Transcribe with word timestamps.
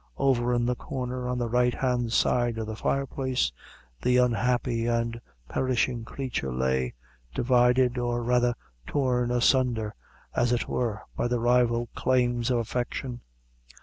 Over 0.17 0.51
in 0.51 0.65
the 0.65 0.73
corner, 0.73 1.27
on 1.29 1.37
the 1.37 1.47
right 1.47 1.75
hand 1.75 2.11
side 2.11 2.57
of 2.57 2.65
the 2.65 2.75
fire 2.75 3.05
place, 3.05 3.51
the 4.01 4.17
unhappy 4.17 4.87
and 4.87 5.21
perishing 5.47 6.05
creature 6.05 6.51
lay, 6.51 6.95
divided, 7.35 7.99
or 7.99 8.23
rather 8.23 8.55
torn 8.87 9.29
asunder, 9.29 9.93
as 10.35 10.51
it 10.51 10.67
were, 10.67 11.03
by 11.15 11.27
the 11.27 11.39
rival 11.39 11.87
claims 11.93 12.49
of 12.49 12.57
affection. 12.57 13.21